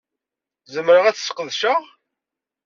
Zemreɣ 0.73 1.05
ad 1.05 1.15
t-sqedceɣ? 1.15 1.81